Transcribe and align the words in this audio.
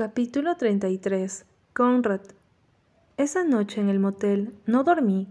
Capítulo 0.00 0.56
33. 0.56 1.44
Conrad. 1.74 2.22
Esa 3.18 3.44
noche 3.44 3.82
en 3.82 3.90
el 3.90 4.00
motel 4.00 4.54
no 4.64 4.82
dormí. 4.82 5.28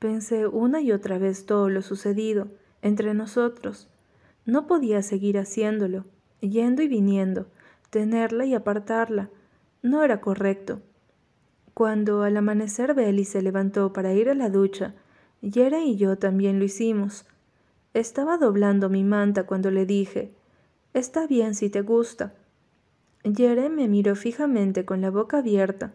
Pensé 0.00 0.48
una 0.48 0.80
y 0.80 0.90
otra 0.90 1.18
vez 1.18 1.46
todo 1.46 1.68
lo 1.68 1.82
sucedido 1.82 2.48
entre 2.82 3.14
nosotros. 3.14 3.86
No 4.44 4.66
podía 4.66 5.04
seguir 5.04 5.38
haciéndolo, 5.38 6.04
yendo 6.40 6.82
y 6.82 6.88
viniendo, 6.88 7.46
tenerla 7.90 8.44
y 8.44 8.54
apartarla. 8.54 9.30
No 9.82 10.02
era 10.02 10.20
correcto. 10.20 10.80
Cuando 11.72 12.24
al 12.24 12.36
amanecer 12.36 12.94
Belly 12.94 13.24
se 13.24 13.40
levantó 13.40 13.92
para 13.92 14.14
ir 14.14 14.30
a 14.30 14.34
la 14.34 14.50
ducha, 14.50 14.96
Yere 15.42 15.84
y 15.84 15.94
yo 15.94 16.18
también 16.18 16.58
lo 16.58 16.64
hicimos. 16.64 17.24
Estaba 17.94 18.36
doblando 18.36 18.88
mi 18.88 19.04
manta 19.04 19.44
cuando 19.44 19.70
le 19.70 19.86
dije, 19.86 20.32
Está 20.92 21.28
bien 21.28 21.54
si 21.54 21.70
te 21.70 21.82
gusta. 21.82 22.34
Yere 23.24 23.68
me 23.68 23.88
miró 23.88 24.14
fijamente 24.14 24.84
con 24.84 25.00
la 25.00 25.10
boca 25.10 25.38
abierta. 25.38 25.92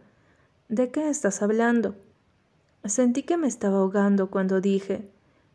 ¿De 0.70 0.92
qué 0.92 1.10
estás 1.10 1.42
hablando? 1.42 1.96
Sentí 2.86 3.24
que 3.24 3.38
me 3.38 3.48
estaba 3.48 3.78
ahogando 3.78 4.30
cuando 4.30 4.60
dije, 4.62 5.10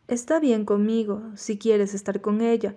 Está 0.08 0.40
bien 0.40 0.64
conmigo, 0.64 1.22
si 1.34 1.58
quieres 1.58 1.92
estar 1.92 2.22
con 2.22 2.40
ella. 2.40 2.74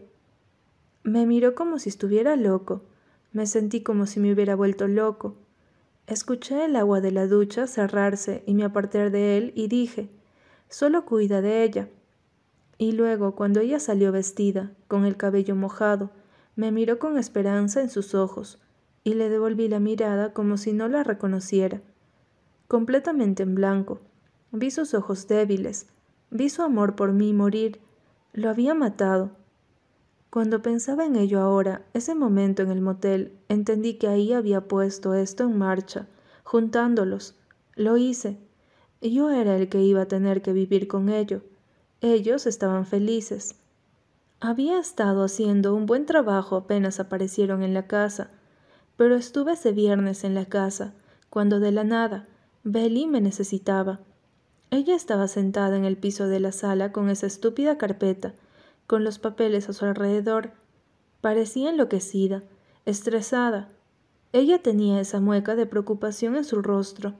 Me 1.03 1.25
miró 1.25 1.55
como 1.55 1.79
si 1.79 1.87
estuviera 1.87 2.35
loco. 2.35 2.83
Me 3.31 3.47
sentí 3.47 3.81
como 3.81 4.05
si 4.05 4.19
me 4.19 4.33
hubiera 4.33 4.55
vuelto 4.55 4.87
loco. 4.89 5.37
Escuché 6.07 6.65
el 6.65 6.75
agua 6.75 6.99
de 6.99 7.11
la 7.11 7.27
ducha 7.27 7.67
cerrarse 7.67 8.43
y 8.45 8.53
me 8.53 8.65
aparté 8.65 9.09
de 9.09 9.37
él 9.37 9.53
y 9.55 9.69
dije, 9.69 10.09
Solo 10.67 11.05
cuida 11.05 11.41
de 11.41 11.63
ella. 11.63 11.87
Y 12.77 12.91
luego, 12.91 13.35
cuando 13.35 13.61
ella 13.61 13.79
salió 13.79 14.11
vestida, 14.11 14.71
con 14.89 15.05
el 15.05 15.15
cabello 15.15 15.55
mojado, 15.55 16.09
me 16.57 16.71
miró 16.71 16.99
con 16.99 17.17
esperanza 17.17 17.81
en 17.81 17.89
sus 17.89 18.13
ojos, 18.13 18.59
y 19.03 19.13
le 19.13 19.29
devolví 19.29 19.67
la 19.67 19.79
mirada 19.79 20.33
como 20.33 20.57
si 20.57 20.73
no 20.73 20.87
la 20.87 21.03
reconociera. 21.03 21.81
Completamente 22.67 23.43
en 23.43 23.55
blanco. 23.55 23.99
Vi 24.51 24.71
sus 24.71 24.93
ojos 24.93 25.27
débiles, 25.27 25.87
vi 26.29 26.49
su 26.49 26.61
amor 26.61 26.95
por 26.95 27.13
mí 27.13 27.33
morir. 27.33 27.79
Lo 28.33 28.49
había 28.49 28.73
matado. 28.73 29.31
Cuando 30.29 30.61
pensaba 30.61 31.05
en 31.05 31.15
ello 31.15 31.41
ahora, 31.41 31.83
ese 31.93 32.15
momento 32.15 32.61
en 32.63 32.71
el 32.71 32.81
motel, 32.81 33.33
entendí 33.49 33.95
que 33.95 34.07
ahí 34.07 34.31
había 34.31 34.67
puesto 34.67 35.13
esto 35.13 35.43
en 35.43 35.57
marcha, 35.57 36.07
juntándolos. 36.43 37.35
Lo 37.75 37.97
hice. 37.97 38.37
Yo 39.01 39.29
era 39.31 39.57
el 39.57 39.67
que 39.67 39.81
iba 39.81 40.03
a 40.03 40.07
tener 40.07 40.41
que 40.41 40.53
vivir 40.53 40.87
con 40.87 41.09
ello. 41.09 41.41
Ellos 41.99 42.45
estaban 42.45 42.85
felices. 42.85 43.55
Había 44.39 44.79
estado 44.79 45.23
haciendo 45.23 45.75
un 45.75 45.85
buen 45.85 46.05
trabajo 46.05 46.55
apenas 46.55 46.99
aparecieron 46.99 47.61
en 47.61 47.73
la 47.73 47.87
casa, 47.87 48.31
pero 48.97 49.15
estuve 49.15 49.53
ese 49.53 49.71
viernes 49.71 50.23
en 50.23 50.35
la 50.35 50.45
casa, 50.45 50.93
cuando 51.29 51.59
de 51.59 51.71
la 51.71 51.83
nada, 51.83 52.27
Belly 52.63 53.07
me 53.07 53.21
necesitaba. 53.21 53.99
Ella 54.69 54.95
estaba 54.95 55.27
sentada 55.27 55.75
en 55.75 55.85
el 55.85 55.97
piso 55.97 56.27
de 56.27 56.39
la 56.39 56.51
sala 56.51 56.91
con 56.91 57.09
esa 57.09 57.27
estúpida 57.27 57.77
carpeta, 57.77 58.33
con 58.87 59.03
los 59.03 59.19
papeles 59.19 59.67
a 59.69 59.73
su 59.73 59.85
alrededor. 59.85 60.51
Parecía 61.21 61.69
enloquecida, 61.69 62.43
estresada. 62.85 63.69
Ella 64.33 64.61
tenía 64.61 65.01
esa 65.01 65.19
mueca 65.19 65.55
de 65.55 65.65
preocupación 65.65 66.35
en 66.35 66.45
su 66.45 66.61
rostro, 66.61 67.13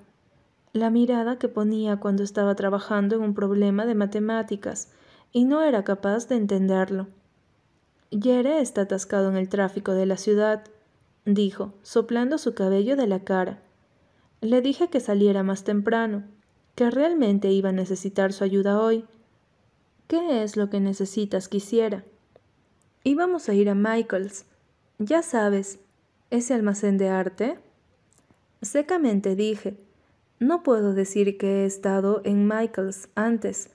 la 0.74 0.90
mirada 0.90 1.38
que 1.38 1.50
ponía 1.50 1.98
cuando 1.98 2.24
estaba 2.24 2.56
trabajando 2.56 3.16
en 3.16 3.22
un 3.22 3.34
problema 3.34 3.86
de 3.86 3.96
matemáticas, 3.96 4.90
y 5.34 5.46
no 5.46 5.62
era 5.62 5.84
capaz 5.84 6.28
de 6.28 6.36
entenderlo. 6.36 7.08
Yere 8.12 8.62
está 8.62 8.82
atascado 8.82 9.30
en 9.30 9.38
el 9.38 9.50
tráfico 9.50 9.94
de 9.94 10.06
la 10.06 10.18
ciudad, 10.18 10.64
dijo, 11.26 11.74
soplando 11.84 12.38
su 12.38 12.54
cabello 12.54 12.96
de 12.96 13.08
la 13.08 13.24
cara. 13.24 13.62
Le 14.42 14.62
dije 14.62 14.90
que 14.90 15.00
saliera 15.00 15.44
más 15.44 15.64
temprano, 15.64 16.24
que 16.76 16.90
realmente 16.90 17.52
iba 17.52 17.70
a 17.70 17.74
necesitar 17.74 18.34
su 18.34 18.44
ayuda 18.44 18.80
hoy. 18.80 19.06
¿Qué 20.08 20.44
es 20.44 20.58
lo 20.58 20.70
que 20.70 20.80
necesitas 20.80 21.48
quisiera? 21.48 22.04
Íbamos 23.04 23.50
a 23.50 23.54
ir 23.54 23.70
a 23.70 23.76
Michael's. 23.76 24.46
Ya 25.00 25.22
sabes, 25.22 25.80
ese 26.30 26.54
almacén 26.54 26.98
de 26.98 27.10
arte. 27.10 27.60
Secamente 28.62 29.36
dije, 29.36 29.78
no 30.40 30.64
puedo 30.64 30.94
decir 30.94 31.38
que 31.38 31.62
he 31.62 31.66
estado 31.66 32.22
en 32.24 32.48
Michael's 32.48 33.10
antes. 33.16 33.70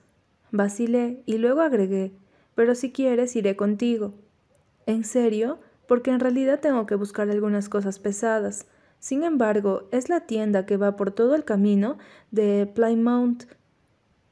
Vacilé 0.50 1.22
y 1.26 1.38
luego 1.38 1.60
agregué, 1.60 2.12
pero 2.54 2.74
si 2.74 2.90
quieres 2.92 3.36
iré 3.36 3.56
contigo. 3.56 4.14
¿En 4.86 5.04
serio? 5.04 5.58
Porque 5.86 6.10
en 6.10 6.20
realidad 6.20 6.60
tengo 6.60 6.86
que 6.86 6.94
buscar 6.94 7.30
algunas 7.30 7.68
cosas 7.68 7.98
pesadas. 7.98 8.66
Sin 8.98 9.22
embargo, 9.22 9.88
es 9.92 10.08
la 10.08 10.20
tienda 10.20 10.66
que 10.66 10.76
va 10.76 10.96
por 10.96 11.10
todo 11.10 11.34
el 11.34 11.44
camino 11.44 11.98
de 12.30 12.70
Plymouth. 12.74 13.44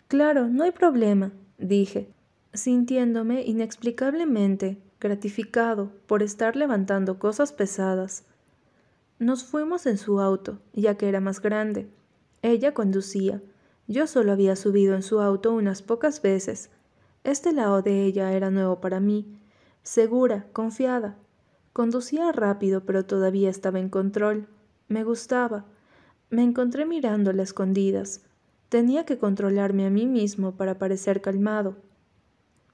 Claro, 0.08 0.48
no 0.48 0.64
hay 0.64 0.72
problema, 0.72 1.32
dije, 1.58 2.08
sintiéndome 2.52 3.42
inexplicablemente 3.42 4.78
gratificado 5.00 5.90
por 6.06 6.22
estar 6.22 6.56
levantando 6.56 7.18
cosas 7.18 7.52
pesadas. 7.52 8.24
Nos 9.18 9.44
fuimos 9.44 9.86
en 9.86 9.98
su 9.98 10.20
auto, 10.20 10.58
ya 10.72 10.96
que 10.96 11.08
era 11.08 11.20
más 11.20 11.40
grande. 11.40 11.88
Ella 12.42 12.74
conducía. 12.74 13.42
Yo 13.86 14.06
solo 14.06 14.32
había 14.32 14.56
subido 14.56 14.94
en 14.94 15.02
su 15.02 15.20
auto 15.20 15.52
unas 15.52 15.82
pocas 15.82 16.22
veces. 16.22 16.70
Este 17.22 17.52
lado 17.52 17.82
de 17.82 18.04
ella 18.04 18.32
era 18.32 18.50
nuevo 18.50 18.80
para 18.80 18.98
mí. 18.98 19.38
Segura, 19.82 20.46
confiada. 20.52 21.16
Conducía 21.74 22.30
rápido, 22.30 22.84
pero 22.84 23.04
todavía 23.04 23.50
estaba 23.50 23.80
en 23.80 23.88
control. 23.88 24.46
Me 24.86 25.02
gustaba. 25.02 25.64
Me 26.30 26.44
encontré 26.44 26.86
mirándola 26.86 27.42
escondidas. 27.42 28.20
Tenía 28.68 29.04
que 29.04 29.18
controlarme 29.18 29.84
a 29.84 29.90
mí 29.90 30.06
mismo 30.06 30.52
para 30.52 30.78
parecer 30.78 31.20
calmado. 31.20 31.74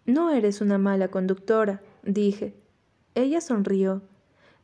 No 0.05 0.29
eres 0.29 0.61
una 0.61 0.77
mala 0.77 1.09
conductora, 1.09 1.81
dije. 2.03 2.55
Ella 3.15 3.41
sonrió. 3.41 4.03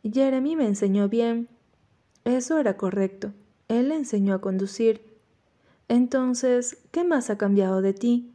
Jeremy 0.05 0.55
me 0.55 0.67
enseñó 0.67 1.09
bien. 1.09 1.49
Eso 2.25 2.59
era 2.59 2.77
correcto. 2.77 3.33
Él 3.69 3.89
le 3.89 3.97
enseñó 3.97 4.35
a 4.35 4.43
conducir. 4.43 5.01
Entonces, 5.89 6.77
¿qué 6.91 7.05
más 7.05 7.31
ha 7.31 7.39
cambiado 7.39 7.81
de 7.81 7.95
ti? 7.95 8.35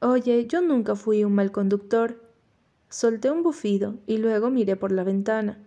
Oye, 0.00 0.46
yo 0.46 0.60
nunca 0.60 0.96
fui 0.96 1.24
un 1.24 1.34
mal 1.34 1.50
conductor. 1.50 2.27
Solté 2.90 3.30
un 3.30 3.42
bufido 3.42 3.96
y 4.06 4.16
luego 4.16 4.50
miré 4.50 4.76
por 4.76 4.92
la 4.92 5.04
ventana. 5.04 5.58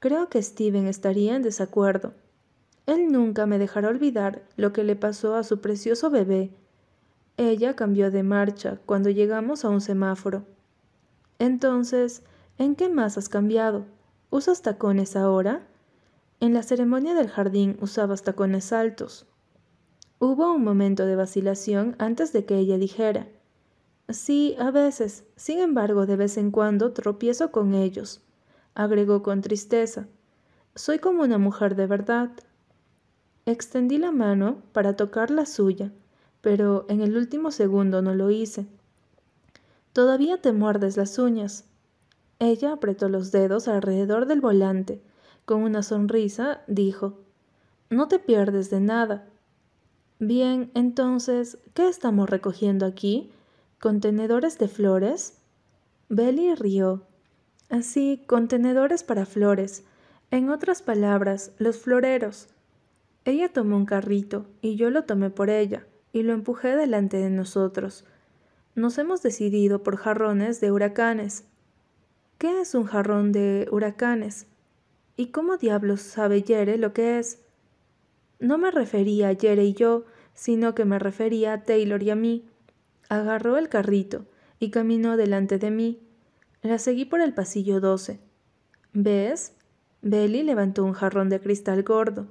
Creo 0.00 0.28
que 0.28 0.42
Steven 0.42 0.86
estaría 0.86 1.36
en 1.36 1.42
desacuerdo. 1.42 2.14
Él 2.86 3.12
nunca 3.12 3.44
me 3.44 3.58
dejará 3.58 3.88
olvidar 3.88 4.42
lo 4.56 4.72
que 4.72 4.82
le 4.82 4.96
pasó 4.96 5.34
a 5.34 5.44
su 5.44 5.60
precioso 5.60 6.08
bebé. 6.08 6.50
Ella 7.36 7.76
cambió 7.76 8.10
de 8.10 8.22
marcha 8.22 8.78
cuando 8.86 9.10
llegamos 9.10 9.64
a 9.64 9.68
un 9.68 9.82
semáforo. 9.82 10.44
Entonces, 11.38 12.22
¿en 12.56 12.76
qué 12.76 12.88
más 12.88 13.18
has 13.18 13.28
cambiado? 13.28 13.84
¿Usas 14.30 14.62
tacones 14.62 15.16
ahora? 15.16 15.66
En 16.40 16.54
la 16.54 16.62
ceremonia 16.62 17.14
del 17.14 17.28
jardín 17.28 17.76
usabas 17.80 18.22
tacones 18.22 18.72
altos. 18.72 19.26
Hubo 20.18 20.52
un 20.52 20.64
momento 20.64 21.04
de 21.04 21.14
vacilación 21.14 21.94
antes 21.98 22.32
de 22.32 22.44
que 22.44 22.56
ella 22.56 22.78
dijera 22.78 23.28
Sí, 24.08 24.56
a 24.58 24.70
veces. 24.70 25.24
Sin 25.36 25.58
embargo, 25.58 26.06
de 26.06 26.16
vez 26.16 26.38
en 26.38 26.50
cuando 26.50 26.92
tropiezo 26.92 27.52
con 27.52 27.74
ellos, 27.74 28.22
agregó 28.74 29.22
con 29.22 29.42
tristeza. 29.42 30.08
Soy 30.74 30.98
como 30.98 31.22
una 31.22 31.36
mujer 31.36 31.76
de 31.76 31.86
verdad. 31.86 32.30
Extendí 33.44 33.98
la 33.98 34.10
mano 34.10 34.62
para 34.72 34.96
tocar 34.96 35.30
la 35.30 35.44
suya, 35.44 35.92
pero 36.40 36.86
en 36.88 37.02
el 37.02 37.16
último 37.18 37.50
segundo 37.50 38.00
no 38.00 38.14
lo 38.14 38.30
hice. 38.30 38.66
Todavía 39.92 40.40
te 40.40 40.52
muerdes 40.52 40.96
las 40.96 41.18
uñas. 41.18 41.64
Ella 42.38 42.72
apretó 42.72 43.10
los 43.10 43.30
dedos 43.30 43.68
alrededor 43.68 44.24
del 44.24 44.40
volante. 44.40 45.02
Con 45.44 45.62
una 45.62 45.82
sonrisa 45.82 46.62
dijo, 46.66 47.18
No 47.90 48.08
te 48.08 48.18
pierdes 48.18 48.70
de 48.70 48.80
nada. 48.80 49.26
Bien, 50.18 50.70
entonces, 50.74 51.58
¿qué 51.74 51.88
estamos 51.88 52.30
recogiendo 52.30 52.86
aquí? 52.86 53.32
¿Contenedores 53.80 54.58
de 54.58 54.66
flores? 54.66 55.38
Belly 56.08 56.56
rió. 56.56 57.06
Así, 57.68 58.24
contenedores 58.26 59.04
para 59.04 59.24
flores. 59.24 59.84
En 60.32 60.50
otras 60.50 60.82
palabras, 60.82 61.52
los 61.58 61.78
floreros. 61.78 62.48
Ella 63.24 63.52
tomó 63.52 63.76
un 63.76 63.86
carrito 63.86 64.46
y 64.62 64.74
yo 64.74 64.90
lo 64.90 65.04
tomé 65.04 65.30
por 65.30 65.48
ella 65.48 65.86
y 66.12 66.24
lo 66.24 66.32
empujé 66.32 66.74
delante 66.74 67.18
de 67.18 67.30
nosotros. 67.30 68.04
Nos 68.74 68.98
hemos 68.98 69.22
decidido 69.22 69.84
por 69.84 69.96
jarrones 69.96 70.60
de 70.60 70.72
huracanes. 70.72 71.44
¿Qué 72.38 72.60
es 72.60 72.74
un 72.74 72.84
jarrón 72.84 73.30
de 73.30 73.68
huracanes? 73.70 74.48
¿Y 75.16 75.28
cómo 75.28 75.56
diablos 75.56 76.00
sabe 76.00 76.42
Yere 76.42 76.78
lo 76.78 76.92
que 76.92 77.20
es? 77.20 77.44
No 78.40 78.58
me 78.58 78.72
refería 78.72 79.28
a 79.28 79.32
Yere 79.34 79.64
y 79.66 79.74
yo, 79.74 80.04
sino 80.34 80.74
que 80.74 80.84
me 80.84 80.98
refería 80.98 81.52
a 81.52 81.62
Taylor 81.62 82.02
y 82.02 82.10
a 82.10 82.16
mí. 82.16 82.44
Agarró 83.08 83.56
el 83.56 83.68
carrito 83.68 84.26
y 84.58 84.70
caminó 84.70 85.16
delante 85.16 85.58
de 85.58 85.70
mí. 85.70 86.00
La 86.62 86.78
seguí 86.78 87.04
por 87.04 87.20
el 87.20 87.34
pasillo 87.34 87.80
12. 87.80 88.20
¿Ves? 88.92 89.54
Belly 90.02 90.42
levantó 90.42 90.84
un 90.84 90.92
jarrón 90.92 91.28
de 91.28 91.40
cristal 91.40 91.82
gordo. 91.82 92.26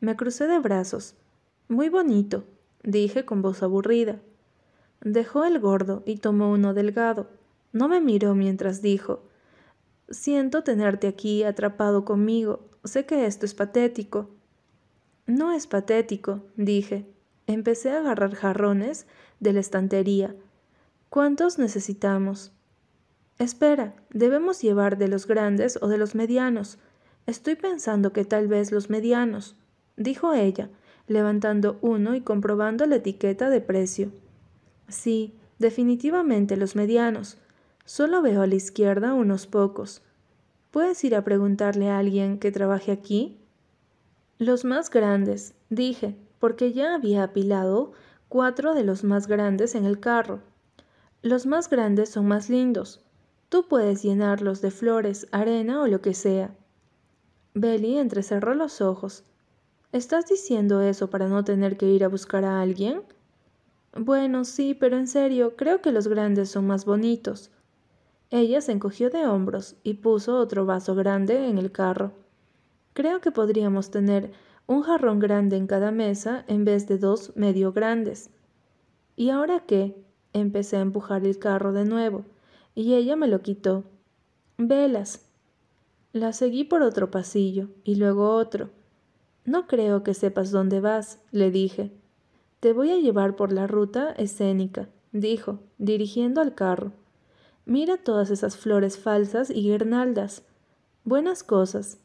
Me 0.00 0.16
crucé 0.16 0.46
de 0.46 0.58
brazos. 0.58 1.14
Muy 1.68 1.88
bonito, 1.88 2.44
dije 2.82 3.24
con 3.24 3.42
voz 3.42 3.62
aburrida. 3.62 4.20
Dejó 5.00 5.44
el 5.44 5.58
gordo 5.58 6.02
y 6.06 6.16
tomó 6.16 6.50
uno 6.50 6.74
delgado. 6.74 7.28
No 7.72 7.88
me 7.88 8.00
miró 8.00 8.34
mientras 8.34 8.82
dijo 8.82 9.22
Siento 10.08 10.62
tenerte 10.62 11.08
aquí 11.08 11.42
atrapado 11.42 12.04
conmigo. 12.04 12.68
Sé 12.84 13.06
que 13.06 13.26
esto 13.26 13.46
es 13.46 13.54
patético. 13.54 14.30
No 15.26 15.52
es 15.52 15.66
patético, 15.66 16.42
dije. 16.56 17.06
Empecé 17.46 17.90
a 17.90 17.98
agarrar 17.98 18.34
jarrones 18.34 19.06
de 19.44 19.52
la 19.52 19.60
estantería. 19.60 20.34
¿Cuántos 21.10 21.58
necesitamos? 21.58 22.50
Espera, 23.38 23.94
debemos 24.10 24.60
llevar 24.60 24.98
de 24.98 25.06
los 25.06 25.28
grandes 25.28 25.78
o 25.80 25.86
de 25.86 25.98
los 25.98 26.16
medianos. 26.16 26.78
Estoy 27.26 27.54
pensando 27.54 28.12
que 28.12 28.24
tal 28.24 28.48
vez 28.48 28.72
los 28.72 28.90
medianos, 28.90 29.56
dijo 29.96 30.34
ella, 30.34 30.70
levantando 31.06 31.78
uno 31.82 32.16
y 32.16 32.22
comprobando 32.22 32.86
la 32.86 32.96
etiqueta 32.96 33.50
de 33.50 33.60
precio. 33.60 34.10
Sí, 34.88 35.34
definitivamente 35.58 36.56
los 36.56 36.74
medianos. 36.74 37.38
Solo 37.84 38.22
veo 38.22 38.42
a 38.42 38.46
la 38.46 38.54
izquierda 38.54 39.14
unos 39.14 39.46
pocos. 39.46 40.02
¿Puedes 40.70 41.04
ir 41.04 41.14
a 41.14 41.22
preguntarle 41.22 41.90
a 41.90 41.98
alguien 41.98 42.38
que 42.38 42.50
trabaje 42.50 42.90
aquí? 42.92 43.38
Los 44.38 44.64
más 44.64 44.90
grandes, 44.90 45.54
dije, 45.68 46.16
porque 46.38 46.72
ya 46.72 46.94
había 46.94 47.22
apilado 47.22 47.92
cuatro 48.34 48.74
de 48.74 48.82
los 48.82 49.04
más 49.04 49.28
grandes 49.28 49.76
en 49.76 49.84
el 49.84 50.00
carro. 50.00 50.40
Los 51.22 51.46
más 51.46 51.70
grandes 51.70 52.08
son 52.08 52.26
más 52.26 52.50
lindos, 52.50 53.00
Tú 53.48 53.68
puedes 53.68 54.02
llenarlos 54.02 54.60
de 54.60 54.72
flores, 54.72 55.28
arena 55.30 55.80
o 55.80 55.86
lo 55.86 56.00
que 56.00 56.14
sea. 56.14 56.52
Belly 57.54 57.96
entrecerró 57.96 58.56
los 58.56 58.80
ojos. 58.80 59.22
¿Estás 59.92 60.26
diciendo 60.26 60.82
eso 60.82 61.10
para 61.10 61.28
no 61.28 61.44
tener 61.44 61.76
que 61.76 61.86
ir 61.86 62.02
a 62.02 62.08
buscar 62.08 62.44
a 62.44 62.60
alguien? 62.60 63.02
Bueno, 63.96 64.44
sí, 64.44 64.74
pero 64.74 64.96
en 64.96 65.06
serio, 65.06 65.54
creo 65.54 65.80
que 65.80 65.92
los 65.92 66.08
grandes 66.08 66.50
son 66.50 66.66
más 66.66 66.84
bonitos. 66.84 67.52
Ella 68.30 68.60
se 68.60 68.72
encogió 68.72 69.10
de 69.10 69.28
hombros 69.28 69.76
y 69.84 69.94
puso 69.94 70.36
otro 70.38 70.66
vaso 70.66 70.96
grande 70.96 71.48
en 71.48 71.58
el 71.58 71.70
carro. 71.70 72.10
Creo 72.94 73.20
que 73.20 73.30
podríamos 73.30 73.92
tener 73.92 74.32
un 74.66 74.82
jarrón 74.82 75.18
grande 75.18 75.56
en 75.56 75.66
cada 75.66 75.90
mesa 75.90 76.44
en 76.48 76.64
vez 76.64 76.88
de 76.88 76.98
dos 76.98 77.32
medio 77.36 77.72
grandes. 77.72 78.30
¿Y 79.16 79.30
ahora 79.30 79.60
qué? 79.66 80.02
Empecé 80.32 80.78
a 80.78 80.80
empujar 80.80 81.26
el 81.26 81.38
carro 81.38 81.72
de 81.72 81.84
nuevo 81.84 82.24
y 82.74 82.94
ella 82.94 83.16
me 83.16 83.28
lo 83.28 83.42
quitó. 83.42 83.84
Velas. 84.56 85.26
La 86.12 86.32
seguí 86.32 86.64
por 86.64 86.82
otro 86.82 87.10
pasillo 87.10 87.68
y 87.84 87.96
luego 87.96 88.34
otro. 88.36 88.70
No 89.44 89.66
creo 89.66 90.02
que 90.02 90.14
sepas 90.14 90.50
dónde 90.50 90.80
vas, 90.80 91.18
le 91.30 91.50
dije. 91.50 91.92
Te 92.60 92.72
voy 92.72 92.90
a 92.90 92.96
llevar 92.96 93.36
por 93.36 93.52
la 93.52 93.66
ruta 93.66 94.12
escénica, 94.12 94.88
dijo, 95.12 95.58
dirigiendo 95.78 96.40
al 96.40 96.54
carro. 96.54 96.92
Mira 97.66 97.96
todas 97.96 98.30
esas 98.30 98.56
flores 98.56 98.98
falsas 98.98 99.50
y 99.50 99.62
guirnaldas. 99.62 100.44
Buenas 101.04 101.42
cosas. 101.42 101.98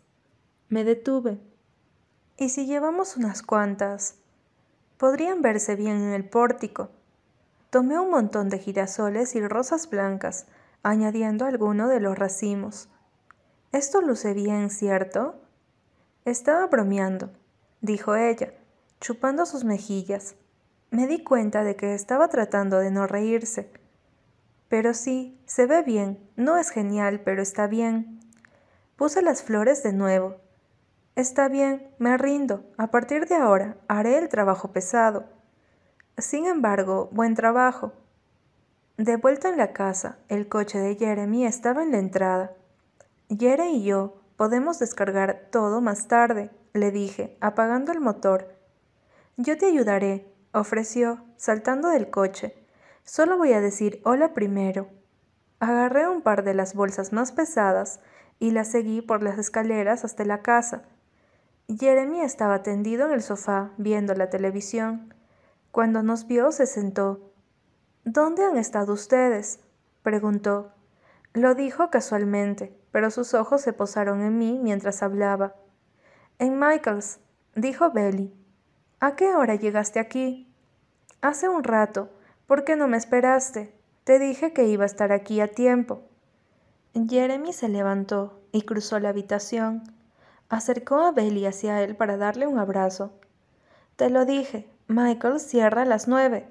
Me 0.68 0.84
detuve. 0.84 1.40
¿Y 2.42 2.48
si 2.48 2.66
llevamos 2.66 3.18
unas 3.18 3.42
cuantas? 3.42 4.16
Podrían 4.98 5.42
verse 5.42 5.76
bien 5.76 5.98
en 5.98 6.14
el 6.14 6.24
pórtico. 6.24 6.90
Tomé 7.70 8.00
un 8.00 8.10
montón 8.10 8.48
de 8.48 8.60
girasoles 8.60 9.36
y 9.36 9.46
rosas 9.46 9.90
blancas, 9.90 10.46
añadiendo 10.82 11.46
alguno 11.46 11.90
de 11.90 12.00
los 12.00 12.18
racimos. 12.18 12.88
Esto 13.74 14.00
luce 14.00 14.34
bien, 14.34 14.70
¿cierto? 14.70 15.36
Estaba 16.24 16.66
bromeando, 16.68 17.30
dijo 17.82 18.16
ella, 18.16 18.54
chupando 19.02 19.46
sus 19.46 19.66
mejillas. 19.66 20.36
Me 20.92 21.08
di 21.08 21.22
cuenta 21.26 21.66
de 21.66 21.76
que 21.76 21.94
estaba 21.94 22.30
tratando 22.30 22.80
de 22.80 22.90
no 22.90 23.06
reírse. 23.06 23.70
Pero 24.70 24.94
sí, 24.94 25.38
se 25.46 25.66
ve 25.66 25.84
bien. 25.84 26.26
No 26.38 26.58
es 26.58 26.70
genial, 26.70 27.20
pero 27.20 27.42
está 27.42 27.68
bien. 27.68 28.22
Puse 28.96 29.22
las 29.22 29.44
flores 29.44 29.84
de 29.84 29.92
nuevo. 29.92 30.38
Está 31.20 31.50
bien, 31.50 31.86
me 31.98 32.18
rindo. 32.18 32.64
A 32.78 32.92
partir 32.92 33.28
de 33.28 33.36
ahora 33.36 33.76
haré 33.90 34.18
el 34.18 34.30
trabajo 34.30 34.72
pesado. 34.72 35.26
Sin 36.18 36.46
embargo, 36.46 37.10
buen 37.12 37.36
trabajo. 37.36 37.92
De 38.96 39.18
vuelta 39.18 39.50
en 39.50 39.58
la 39.58 39.74
casa, 39.74 40.20
el 40.30 40.48
coche 40.48 40.80
de 40.80 40.96
Jeremy 40.96 41.46
estaba 41.46 41.84
en 41.84 41.92
la 41.92 41.98
entrada. 41.98 42.54
Jere 43.28 43.68
y 43.68 43.84
yo 43.84 44.22
podemos 44.38 44.80
descargar 44.80 45.50
todo 45.52 45.82
más 45.82 46.08
tarde, 46.08 46.52
le 46.72 46.90
dije, 46.90 47.36
apagando 47.42 47.92
el 47.92 48.00
motor. 48.00 48.56
Yo 49.36 49.58
te 49.58 49.66
ayudaré, 49.66 50.34
ofreció, 50.54 51.26
saltando 51.36 51.90
del 51.90 52.10
coche. 52.10 52.56
Solo 53.04 53.38
voy 53.38 53.52
a 53.52 53.60
decir 53.60 54.00
hola 54.06 54.34
primero. 54.34 54.88
Agarré 55.60 56.08
un 56.08 56.22
par 56.22 56.46
de 56.46 56.54
las 56.54 56.76
bolsas 56.76 57.12
más 57.12 57.34
pesadas 57.34 58.00
y 58.40 58.52
las 58.52 58.70
seguí 58.70 59.02
por 59.02 59.22
las 59.22 59.38
escaleras 59.38 60.06
hasta 60.06 60.24
la 60.24 60.42
casa. 60.42 60.86
Jeremy 61.70 62.22
estaba 62.22 62.64
tendido 62.64 63.06
en 63.06 63.12
el 63.12 63.22
sofá 63.22 63.72
viendo 63.78 64.16
la 64.16 64.32
televisión. 64.32 65.14
Cuando 65.72 66.02
nos 66.02 66.26
vio 66.26 66.52
se 66.52 66.66
sentó 66.66 67.32
¿Dónde 68.06 68.44
han 68.44 68.58
estado 68.58 68.94
ustedes? 68.94 69.60
preguntó. 70.02 70.72
Lo 71.34 71.54
dijo 71.54 71.92
casualmente, 71.92 72.76
pero 72.92 73.12
sus 73.12 73.36
ojos 73.36 73.62
se 73.62 73.72
posaron 73.72 74.22
en 74.22 74.40
mí 74.40 74.60
mientras 74.60 75.04
hablaba. 75.04 75.56
En 76.40 76.58
Michael's, 76.58 77.20
dijo 77.56 77.92
Belly. 77.92 78.34
¿A 79.00 79.16
qué 79.16 79.36
hora 79.36 79.54
llegaste 79.54 80.00
aquí? 80.00 80.52
Hace 81.22 81.50
un 81.50 81.64
rato. 81.64 82.10
¿Por 82.48 82.64
qué 82.64 82.78
no 82.78 82.88
me 82.88 82.98
esperaste? 82.98 83.76
Te 84.06 84.18
dije 84.18 84.54
que 84.54 84.66
iba 84.66 84.86
a 84.86 84.88
estar 84.88 85.12
aquí 85.12 85.40
a 85.40 85.48
tiempo. 85.48 86.02
Jeremy 86.96 87.54
se 87.54 87.70
levantó 87.70 88.42
y 88.52 88.64
cruzó 88.64 88.98
la 89.00 89.10
habitación. 89.10 89.99
Acercó 90.50 91.02
a 91.02 91.12
Belly 91.12 91.46
hacia 91.46 91.84
él 91.84 91.96
para 91.96 92.18
darle 92.18 92.48
un 92.48 92.58
abrazo. 92.58 93.12
Te 93.96 94.10
lo 94.10 94.26
dije, 94.26 94.68
Michael 94.88 95.40
cierra 95.40 95.84
a 95.84 95.86
las 95.86 96.08
nueve. 96.08 96.50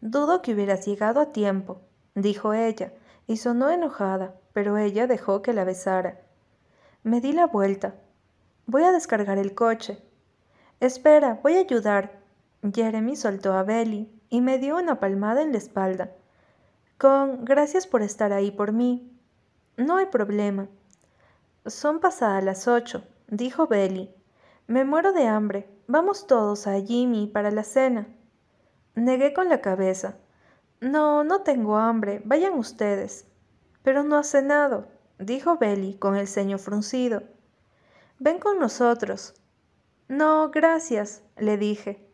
Dudo 0.00 0.42
que 0.42 0.54
hubieras 0.54 0.86
llegado 0.86 1.20
a 1.20 1.32
tiempo, 1.32 1.80
dijo 2.14 2.54
ella, 2.54 2.92
y 3.26 3.38
sonó 3.38 3.70
enojada, 3.70 4.34
pero 4.52 4.78
ella 4.78 5.08
dejó 5.08 5.42
que 5.42 5.52
la 5.52 5.64
besara. 5.64 6.20
Me 7.02 7.20
di 7.20 7.32
la 7.32 7.48
vuelta. 7.48 7.96
Voy 8.66 8.84
a 8.84 8.92
descargar 8.92 9.38
el 9.38 9.54
coche. 9.54 10.00
Espera, 10.78 11.40
voy 11.42 11.56
a 11.56 11.60
ayudar. 11.60 12.12
Jeremy 12.72 13.16
soltó 13.16 13.54
a 13.54 13.64
Belly 13.64 14.08
y 14.30 14.40
me 14.40 14.58
dio 14.58 14.76
una 14.76 15.00
palmada 15.00 15.42
en 15.42 15.50
la 15.50 15.58
espalda. 15.58 16.12
Con 16.96 17.44
gracias 17.44 17.88
por 17.88 18.02
estar 18.02 18.32
ahí 18.32 18.52
por 18.52 18.70
mí. 18.70 19.10
No 19.76 19.96
hay 19.96 20.06
problema. 20.06 20.68
Son 21.66 21.98
pasadas 21.98 22.44
las 22.44 22.68
ocho, 22.68 23.04
dijo 23.32 23.66
Belly. 23.66 24.14
Me 24.66 24.84
muero 24.84 25.12
de 25.12 25.26
hambre. 25.26 25.68
Vamos 25.86 26.26
todos 26.26 26.66
a 26.66 26.80
Jimmy 26.80 27.26
para 27.26 27.50
la 27.50 27.64
cena. 27.64 28.06
Negué 28.94 29.32
con 29.32 29.48
la 29.48 29.62
cabeza. 29.62 30.18
No, 30.80 31.24
no 31.24 31.40
tengo 31.40 31.76
hambre. 31.76 32.20
Vayan 32.26 32.52
ustedes. 32.52 33.26
Pero 33.82 34.04
no 34.04 34.16
ha 34.16 34.22
cenado, 34.22 34.86
dijo 35.18 35.56
Belly 35.56 35.94
con 35.94 36.14
el 36.14 36.28
ceño 36.28 36.58
fruncido. 36.58 37.22
Ven 38.18 38.38
con 38.38 38.58
nosotros. 38.58 39.34
No, 40.08 40.50
gracias, 40.50 41.22
le 41.36 41.56
dije. 41.56 42.06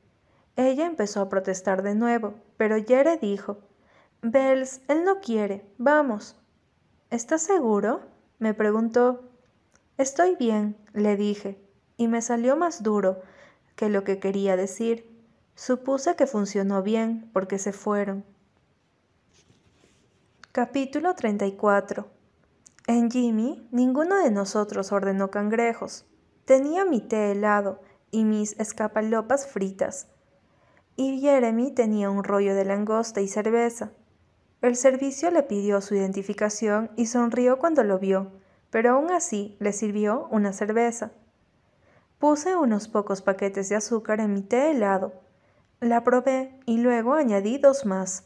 Ella 0.57 0.87
empezó 0.87 1.21
a 1.21 1.29
protestar 1.29 1.83
de 1.83 1.95
nuevo, 1.95 2.35
pero 2.57 2.79
Yere 2.79 3.19
dijo, 3.19 3.59
Bells, 4.23 4.81
él 4.89 5.05
no 5.05 5.21
quiere, 5.21 5.69
vamos. 5.79 6.37
¿Estás 7.11 7.43
seguro? 7.43 8.03
me 8.39 8.55
preguntó. 8.55 9.29
Estoy 9.99 10.37
bien, 10.37 10.77
le 10.93 11.17
dije, 11.17 11.61
y 11.97 12.07
me 12.07 12.23
salió 12.23 12.57
más 12.57 12.85
duro 12.85 13.21
que 13.75 13.89
lo 13.89 14.05
que 14.05 14.21
quería 14.21 14.57
decir. 14.57 15.11
Supuse 15.57 16.15
que 16.15 16.29
funcionó 16.29 16.85
bien 16.85 17.29
porque 17.33 17.59
se 17.59 17.73
fueron. 17.73 18.25
Capítulo 20.53 21.17
34 21.17 22.09
En 22.87 23.11
Jimmy, 23.11 23.67
ninguno 23.73 24.23
de 24.23 24.31
nosotros 24.31 24.93
ordenó 24.93 25.33
cangrejos. 25.33 26.07
Tenía 26.45 26.85
mi 26.85 27.01
té 27.01 27.33
helado 27.33 27.81
y 28.13 28.25
mis 28.25 28.53
escapalopas 28.61 29.49
fritas. 29.49 30.07
Y 30.95 31.21
Jeremy 31.21 31.73
tenía 31.73 32.09
un 32.09 32.23
rollo 32.23 32.55
de 32.55 32.65
langosta 32.65 33.21
y 33.21 33.27
cerveza. 33.27 33.91
El 34.63 34.77
servicio 34.77 35.33
le 35.33 35.43
pidió 35.43 35.81
su 35.81 35.97
identificación 35.97 36.93
y 36.95 37.07
sonrió 37.07 37.59
cuando 37.59 37.83
lo 37.83 37.99
vio, 37.99 38.38
pero 38.71 38.93
aún 38.93 39.11
así 39.11 39.57
le 39.61 39.73
sirvió 39.73 40.29
una 40.31 40.53
cerveza. 40.53 41.13
Puse 42.19 42.57
unos 42.57 42.89
pocos 42.89 43.23
paquetes 43.23 43.69
de 43.69 43.77
azúcar 43.77 44.21
en 44.21 44.35
mi 44.35 44.43
té 44.43 44.71
helado 44.71 45.13
la 45.81 46.03
probé 46.03 46.59
y 46.67 46.79
luego 46.79 47.15
añadí 47.15 47.57
dos 47.57 47.87
más. 47.87 48.25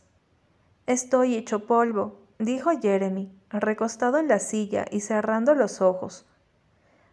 Estoy 0.86 1.34
hecho 1.34 1.66
polvo, 1.66 2.22
dijo 2.38 2.70
Jeremy, 2.80 3.30
recostado 3.50 4.16
en 4.16 4.28
la 4.28 4.38
silla 4.38 4.86
y 4.90 5.00
cerrando 5.00 5.54
los 5.54 5.82
ojos. 5.82 6.26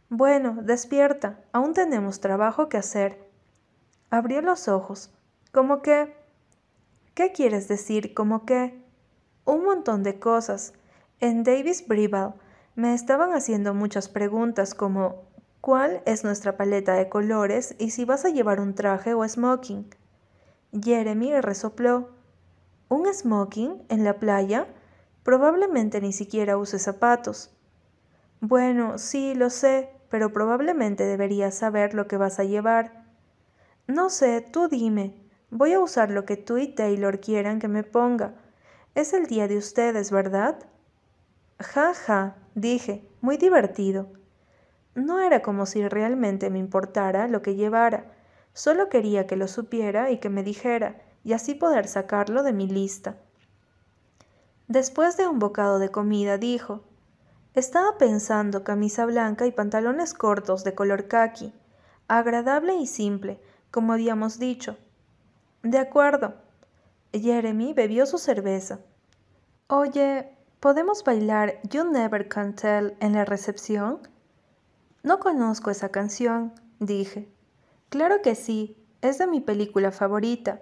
Bueno, 0.08 0.60
despierta, 0.62 1.42
aún 1.52 1.74
tenemos 1.74 2.22
trabajo 2.22 2.70
que 2.70 2.78
hacer. 2.78 3.30
Abrió 4.10 4.42
los 4.42 4.70
ojos. 4.70 5.12
¿Cómo 5.52 5.82
qué? 5.82 6.16
¿Qué 7.16 7.34
quieres 7.34 7.68
decir? 7.68 8.14
¿Cómo 8.14 8.46
qué? 8.46 8.82
Un 9.44 9.66
montón 9.66 10.04
de 10.04 10.20
cosas. 10.20 10.72
En 11.20 11.44
Davis 11.44 11.86
Bribal 11.86 12.36
me 12.76 12.94
estaban 12.94 13.34
haciendo 13.34 13.74
muchas 13.74 14.10
preguntas 14.10 14.74
como 14.74 15.24
¿cuál 15.62 16.02
es 16.06 16.24
nuestra 16.24 16.58
paleta 16.58 16.94
de 16.94 17.10
colores 17.10 17.76
y 17.78 17.92
si 17.92 18.06
vas 18.06 18.26
a 18.26 18.30
llevar 18.30 18.60
un 18.60 18.76
traje 18.76 19.14
o 19.14 19.28
smoking? 19.28 19.88
Jeremy 20.72 21.42
resopló. 21.42 22.10
¿Un 22.88 23.12
smoking 23.14 23.84
en 23.90 24.04
la 24.04 24.20
playa? 24.20 24.68
Probablemente 25.24 26.02
ni 26.02 26.14
siquiera 26.14 26.58
use 26.58 26.80
zapatos. 26.80 27.52
Bueno, 28.42 28.98
sí, 28.98 29.36
lo 29.36 29.50
sé, 29.50 29.90
pero 30.10 30.32
probablemente 30.32 31.04
deberías 31.04 31.56
saber 31.56 31.94
lo 31.94 32.08
que 32.08 32.18
vas 32.18 32.40
a 32.40 32.44
llevar. 32.44 33.06
No 33.88 34.10
sé, 34.10 34.42
tú 34.42 34.68
dime. 34.68 35.16
Voy 35.52 35.74
a 35.74 35.80
usar 35.80 36.12
lo 36.12 36.26
que 36.26 36.38
tú 36.38 36.58
y 36.58 36.68
Taylor 36.68 37.20
quieran 37.20 37.60
que 37.60 37.68
me 37.68 37.84
ponga. 37.84 38.36
Es 38.96 39.14
el 39.14 39.26
día 39.26 39.48
de 39.48 39.58
ustedes, 39.58 40.12
¿verdad? 40.12 40.60
Ja, 41.60 41.94
ja, 41.94 42.38
dije, 42.56 43.06
muy 43.20 43.36
divertido. 43.36 44.08
No 44.96 45.20
era 45.20 45.42
como 45.42 45.66
si 45.66 45.88
realmente 45.88 46.50
me 46.50 46.60
importara 46.60 47.28
lo 47.28 47.42
que 47.42 47.56
llevara, 47.56 48.14
solo 48.54 48.88
quería 48.88 49.28
que 49.28 49.36
lo 49.36 49.48
supiera 49.48 50.10
y 50.10 50.20
que 50.20 50.30
me 50.30 50.44
dijera, 50.44 51.02
y 51.24 51.34
así 51.34 51.56
poder 51.56 51.88
sacarlo 51.88 52.44
de 52.44 52.54
mi 52.54 52.68
lista. 52.68 53.18
Después 54.68 55.18
de 55.18 55.28
un 55.28 55.40
bocado 55.40 55.80
de 55.80 55.90
comida 55.90 56.38
dijo, 56.38 56.84
estaba 57.54 57.98
pensando 57.98 58.64
camisa 58.64 59.06
blanca 59.06 59.46
y 59.46 59.52
pantalones 59.52 60.14
cortos 60.14 60.64
de 60.64 60.76
color 60.76 61.08
khaki, 61.08 61.54
agradable 62.08 62.76
y 62.76 62.88
simple, 62.88 63.40
como 63.70 63.94
habíamos 63.94 64.40
dicho. 64.40 64.78
De 65.64 65.78
acuerdo. 65.78 66.36
Jeremy 67.12 67.74
bebió 67.74 68.06
su 68.06 68.20
cerveza. 68.20 68.80
Oye, 69.68 70.39
¿podemos 70.60 71.04
bailar 71.04 71.60
You 71.70 71.86
Never 71.86 72.28
Can 72.28 72.54
Tell 72.54 72.96
en 73.00 73.14
la 73.14 73.26
recepción? 73.26 74.00
No 75.04 75.20
conozco 75.20 75.72
esa 75.72 75.90
canción, 75.90 76.54
dije. 76.80 77.30
Claro 77.90 78.22
que 78.22 78.36
sí, 78.36 78.78
es 79.02 79.18
de 79.18 79.28
mi 79.28 79.40
película 79.40 79.92
favorita. 79.92 80.60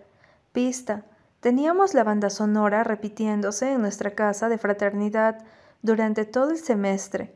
Pista. 0.52 1.06
Teníamos 1.40 1.94
la 1.94 2.04
banda 2.04 2.30
sonora 2.30 2.84
repitiéndose 2.84 3.74
en 3.74 3.82
nuestra 3.82 4.12
casa 4.12 4.50
de 4.50 4.58
fraternidad 4.58 5.44
durante 5.82 6.26
todo 6.26 6.52
el 6.52 6.58
semestre. 6.58 7.34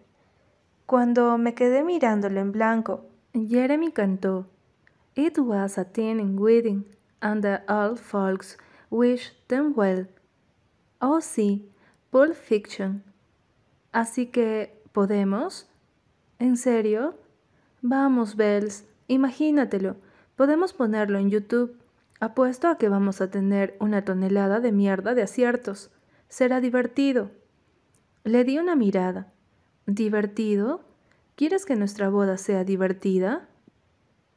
Cuando 0.86 1.38
me 1.38 1.54
quedé 1.54 1.84
mirándolo 1.84 2.40
en 2.40 2.52
blanco, 2.52 3.06
Jeremy 3.34 3.92
cantó 3.92 4.48
It 5.16 5.38
was 5.40 5.78
a 5.78 5.86
teen 5.86 6.20
in 6.20 6.38
wedding, 6.38 6.86
and 7.22 7.42
the 7.42 7.62
old 7.72 8.00
folks 8.00 8.58
wished 8.90 9.36
them 9.48 9.74
well. 9.76 10.08
Oh 11.00 11.22
sí, 11.22 11.72
Pulp 12.12 12.34
Fiction. 12.34 13.04
Así 13.94 14.26
que, 14.26 14.84
¿podemos? 14.92 15.70
¿En 16.40 16.58
serio? 16.58 17.16
Vamos, 17.82 18.36
Bells, 18.36 18.84
imagínatelo. 19.08 19.96
Podemos 20.36 20.74
ponerlo 20.74 21.20
en 21.20 21.30
YouTube. 21.30 21.74
Apuesto 22.20 22.68
a 22.68 22.78
que 22.78 22.90
vamos 22.90 23.22
a 23.22 23.32
tener 23.32 23.78
una 23.80 24.04
tonelada 24.04 24.60
de 24.60 24.74
mierda 24.74 25.16
de 25.16 25.22
aciertos. 25.22 25.90
Será 26.28 26.60
divertido. 26.60 27.32
Le 28.26 28.44
di 28.44 28.60
una 28.60 28.76
mirada. 28.76 29.32
¿Divertido? 29.86 30.82
¿Quieres 31.38 31.66
que 31.66 31.78
nuestra 31.78 32.10
boda 32.10 32.38
sea 32.38 32.66
divertida? 32.66 33.48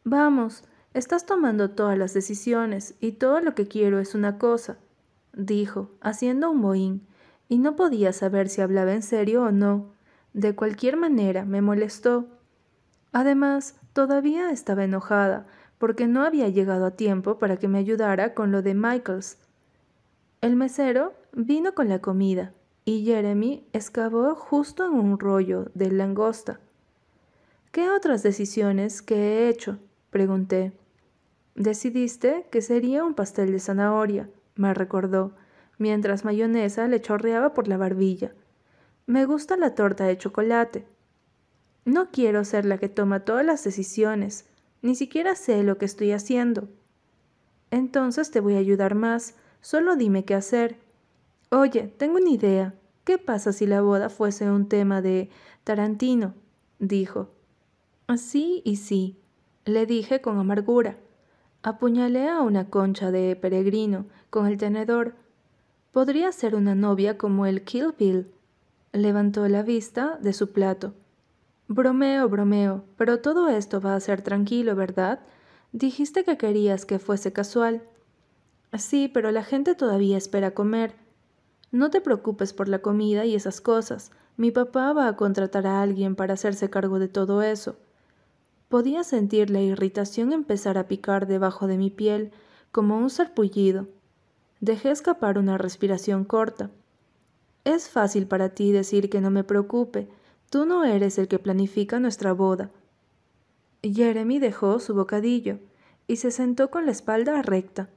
Vamos, 0.04 0.62
estás 0.92 1.26
tomando 1.26 1.70
todas 1.70 1.98
las 1.98 2.14
decisiones 2.14 2.94
y 3.00 3.12
todo 3.12 3.40
lo 3.40 3.56
que 3.56 3.66
quiero 3.66 3.98
es 3.98 4.14
una 4.14 4.38
cosa, 4.38 4.78
dijo, 5.32 5.90
haciendo 6.00 6.52
un 6.52 6.60
mohín, 6.60 7.06
y 7.48 7.58
no 7.58 7.76
podía 7.76 8.12
saber 8.12 8.48
si 8.48 8.60
hablaba 8.60 8.92
en 8.92 9.02
serio 9.02 9.44
o 9.44 9.52
no. 9.52 9.92
De 10.32 10.54
cualquier 10.54 10.96
manera, 10.96 11.44
me 11.44 11.62
molestó. 11.62 12.26
Además, 13.12 13.76
todavía 13.92 14.50
estaba 14.50 14.84
enojada, 14.84 15.46
porque 15.78 16.06
no 16.06 16.24
había 16.24 16.48
llegado 16.48 16.86
a 16.86 16.92
tiempo 16.92 17.38
para 17.38 17.56
que 17.56 17.68
me 17.68 17.78
ayudara 17.78 18.34
con 18.34 18.50
lo 18.50 18.62
de 18.62 18.74
Michaels. 18.74 19.38
El 20.40 20.56
mesero 20.56 21.14
vino 21.32 21.74
con 21.74 21.88
la 21.88 22.00
comida, 22.00 22.52
y 22.84 23.04
Jeremy 23.04 23.66
excavó 23.72 24.34
justo 24.34 24.86
en 24.86 24.92
un 24.92 25.18
rollo 25.18 25.70
de 25.74 25.90
langosta. 25.90 26.60
¿Qué 27.70 27.90
otras 27.90 28.22
decisiones 28.22 29.02
que 29.02 29.16
he 29.16 29.48
hecho? 29.48 29.78
pregunté. 30.10 30.72
Decidiste 31.54 32.46
que 32.50 32.62
sería 32.62 33.04
un 33.04 33.14
pastel 33.14 33.52
de 33.52 33.60
zanahoria, 33.60 34.28
me 34.56 34.74
recordó, 34.74 35.32
mientras 35.78 36.24
mayonesa 36.24 36.86
le 36.88 37.00
chorreaba 37.00 37.54
por 37.54 37.68
la 37.68 37.76
barbilla. 37.76 38.32
Me 39.06 39.26
gusta 39.26 39.56
la 39.56 39.74
torta 39.74 40.04
de 40.04 40.16
chocolate. 40.18 40.86
No 41.84 42.10
quiero 42.10 42.44
ser 42.44 42.64
la 42.64 42.78
que 42.78 42.88
toma 42.88 43.20
todas 43.20 43.44
las 43.44 43.62
decisiones, 43.64 44.46
ni 44.82 44.94
siquiera 44.94 45.34
sé 45.34 45.62
lo 45.62 45.78
que 45.78 45.84
estoy 45.84 46.12
haciendo. 46.12 46.68
Entonces 47.70 48.30
te 48.30 48.40
voy 48.40 48.54
a 48.54 48.58
ayudar 48.58 48.94
más, 48.94 49.34
solo 49.60 49.96
dime 49.96 50.24
qué 50.24 50.34
hacer. 50.34 50.78
Oye, 51.50 51.92
tengo 51.98 52.16
una 52.16 52.30
idea. 52.30 52.74
¿Qué 53.04 53.18
pasa 53.18 53.52
si 53.52 53.66
la 53.66 53.82
boda 53.82 54.08
fuese 54.08 54.50
un 54.50 54.68
tema 54.68 55.02
de 55.02 55.28
Tarantino? 55.64 56.34
dijo. 56.78 57.30
Sí 58.16 58.62
y 58.64 58.76
sí, 58.76 59.18
le 59.64 59.86
dije 59.86 60.20
con 60.20 60.38
amargura. 60.38 60.96
Apuñalé 61.62 62.28
a 62.28 62.40
una 62.40 62.68
concha 62.68 63.10
de 63.10 63.36
peregrino 63.36 64.06
con 64.30 64.46
el 64.46 64.58
tenedor. 64.58 65.14
Podría 65.94 66.32
ser 66.32 66.56
una 66.56 66.74
novia 66.74 67.16
como 67.16 67.46
el 67.46 67.62
Kill 67.62 67.94
Bill. 67.96 68.26
Levantó 68.92 69.46
la 69.46 69.62
vista 69.62 70.18
de 70.20 70.32
su 70.32 70.50
plato. 70.50 70.92
Bromeo, 71.68 72.28
bromeo, 72.28 72.82
pero 72.96 73.20
todo 73.20 73.48
esto 73.48 73.80
va 73.80 73.94
a 73.94 74.00
ser 74.00 74.20
tranquilo, 74.20 74.74
¿verdad? 74.74 75.20
Dijiste 75.70 76.24
que 76.24 76.36
querías 76.36 76.84
que 76.84 76.98
fuese 76.98 77.32
casual. 77.32 77.84
Sí, 78.76 79.08
pero 79.08 79.30
la 79.30 79.44
gente 79.44 79.76
todavía 79.76 80.16
espera 80.16 80.52
comer. 80.52 80.96
No 81.70 81.90
te 81.90 82.00
preocupes 82.00 82.52
por 82.52 82.66
la 82.66 82.80
comida 82.80 83.24
y 83.24 83.36
esas 83.36 83.60
cosas. 83.60 84.10
Mi 84.36 84.50
papá 84.50 84.92
va 84.94 85.06
a 85.06 85.14
contratar 85.14 85.64
a 85.68 85.80
alguien 85.80 86.16
para 86.16 86.34
hacerse 86.34 86.70
cargo 86.70 86.98
de 86.98 87.06
todo 87.06 87.40
eso. 87.40 87.76
Podía 88.68 89.04
sentir 89.04 89.48
la 89.48 89.60
irritación 89.60 90.32
empezar 90.32 90.76
a 90.76 90.88
picar 90.88 91.28
debajo 91.28 91.68
de 91.68 91.78
mi 91.78 91.90
piel, 91.90 92.32
como 92.72 92.98
un 92.98 93.10
sarpullido. 93.10 93.86
Dejé 94.64 94.92
escapar 94.92 95.37
una 95.37 95.59
respiración 95.59 96.25
corta. 96.25 96.71
Es 97.64 97.90
fácil 97.90 98.26
para 98.26 98.54
ti 98.54 98.73
decir 98.73 99.11
que 99.11 99.21
no 99.21 99.30
me 99.30 99.44
preocupe. 99.44 100.09
Tú 100.49 100.64
no 100.64 100.85
eres 100.85 101.18
el 101.18 101.28
que 101.28 101.38
planifica 101.38 102.00
nuestra 102.00 102.33
boda. 102.33 102.71
Jeremy 103.83 104.38
dejó 104.38 104.78
su 104.78 104.94
bocadillo 104.94 105.59
y 106.06 106.16
se 106.16 106.30
sentó 106.30 106.71
con 106.71 106.87
la 106.87 106.92
espalda 106.92 107.42
recta. 107.42 107.90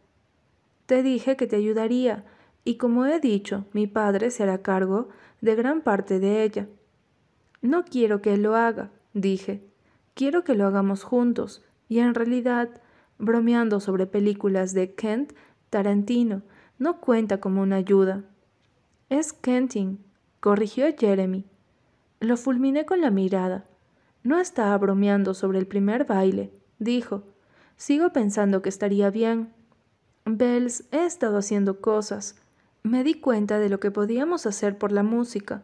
Te 0.88 1.04
dije 1.04 1.38
que 1.38 1.48
te 1.48 1.56
ayudaría, 1.56 2.26
y 2.66 2.76
como 2.76 3.06
he 3.06 3.22
dicho, 3.22 3.64
mi 3.72 3.88
padre 3.88 4.30
se 4.30 4.44
hará 4.44 4.62
cargo 4.62 5.08
de 5.40 5.56
gran 5.56 5.80
parte 5.80 6.20
de 6.20 6.44
ella. 6.44 6.68
No 7.62 7.86
quiero 7.86 8.22
que 8.22 8.34
él 8.34 8.44
lo 8.44 8.58
haga, 8.58 8.92
dije. 9.14 9.64
Quiero 10.16 10.44
que 10.44 10.54
lo 10.54 10.68
hagamos 10.68 11.04
juntos, 11.04 11.64
y 11.88 12.00
en 12.00 12.14
realidad, 12.14 12.82
bromeando 13.20 13.80
sobre 13.80 14.06
películas 14.06 14.74
de 14.74 14.96
Kent 14.96 15.32
Tarantino, 15.70 16.42
no 16.80 17.00
cuenta 17.00 17.40
como 17.40 17.62
una 17.62 17.78
ayuda. 17.78 18.24
Es 19.10 19.34
Kenting, 19.34 20.00
corrigió 20.40 20.86
Jeremy. 20.98 21.46
Lo 22.20 22.38
fulminé 22.38 22.86
con 22.86 23.02
la 23.02 23.12
mirada. 23.12 23.66
No 24.24 24.40
estaba 24.40 24.78
bromeando 24.78 25.34
sobre 25.34 25.60
el 25.60 25.68
primer 25.68 26.06
baile, 26.06 26.52
dijo. 26.80 27.24
Sigo 27.78 28.12
pensando 28.12 28.62
que 28.62 28.70
estaría 28.70 29.10
bien. 29.10 29.54
Bells, 30.26 30.86
he 30.92 31.06
estado 31.06 31.38
haciendo 31.38 31.80
cosas, 31.80 32.36
me 32.84 33.04
di 33.04 33.16
cuenta 33.16 33.60
de 33.60 33.70
lo 33.70 33.80
que 33.80 33.92
podíamos 33.92 34.46
hacer 34.46 34.78
por 34.78 34.92
la 34.92 35.04
música. 35.04 35.64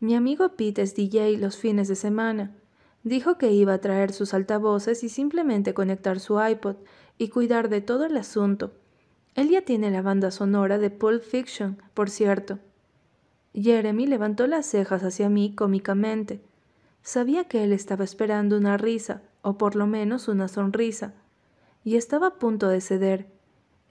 Mi 0.00 0.14
amigo 0.14 0.56
Pete 0.56 0.82
es 0.82 0.94
DJ 0.94 1.38
los 1.38 1.56
fines 1.56 1.88
de 1.88 1.94
semana. 1.94 2.54
Dijo 3.02 3.38
que 3.38 3.52
iba 3.52 3.74
a 3.74 3.80
traer 3.80 4.12
sus 4.12 4.34
altavoces 4.34 5.04
y 5.04 5.08
simplemente 5.08 5.74
conectar 5.74 6.20
su 6.20 6.42
iPod 6.42 6.76
y 7.18 7.28
cuidar 7.28 7.68
de 7.68 7.80
todo 7.80 8.06
el 8.06 8.16
asunto. 8.16 8.72
Él 9.34 9.48
ya 9.48 9.62
tiene 9.62 9.90
la 9.90 10.02
banda 10.02 10.30
sonora 10.30 10.78
de 10.78 10.90
Pulp 10.90 11.22
Fiction, 11.22 11.82
por 11.94 12.10
cierto. 12.10 12.58
Jeremy 13.54 14.06
levantó 14.06 14.46
las 14.46 14.66
cejas 14.66 15.02
hacia 15.02 15.28
mí 15.28 15.54
cómicamente. 15.54 16.40
Sabía 17.02 17.44
que 17.44 17.64
él 17.64 17.72
estaba 17.72 18.04
esperando 18.04 18.56
una 18.56 18.76
risa, 18.76 19.22
o 19.42 19.58
por 19.58 19.76
lo 19.76 19.86
menos 19.86 20.28
una 20.28 20.48
sonrisa, 20.48 21.14
y 21.84 21.96
estaba 21.96 22.28
a 22.28 22.34
punto 22.34 22.68
de 22.68 22.80
ceder, 22.80 23.26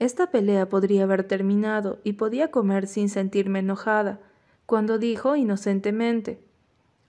esta 0.00 0.30
pelea 0.30 0.68
podría 0.68 1.04
haber 1.04 1.22
terminado 1.22 2.00
y 2.02 2.14
podía 2.14 2.50
comer 2.50 2.88
sin 2.88 3.08
sentirme 3.08 3.60
enojada, 3.60 4.20
cuando 4.66 4.98
dijo 4.98 5.36
inocentemente, 5.36 6.42